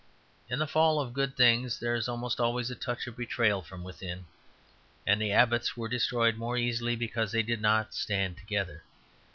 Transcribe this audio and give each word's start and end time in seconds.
In 0.49 0.57
the 0.57 0.65
fall 0.65 0.99
of 0.99 1.13
good 1.13 1.37
things 1.37 1.79
there 1.79 1.93
is 1.93 2.09
almost 2.09 2.39
always 2.39 2.71
a 2.71 2.75
touch 2.75 3.05
of 3.05 3.15
betrayal 3.15 3.61
from 3.61 3.83
within; 3.83 4.25
and 5.05 5.21
the 5.21 5.31
abbots 5.31 5.77
were 5.77 5.87
destroyed 5.87 6.37
more 6.37 6.57
easily 6.57 6.95
because 6.95 7.31
they 7.31 7.43
did 7.43 7.61
not 7.61 7.93
stand 7.93 8.37
together. 8.39 8.81